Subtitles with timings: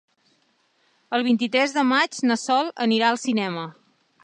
[1.17, 3.71] El vint-i-tres de maig na Sol anirà al cinema.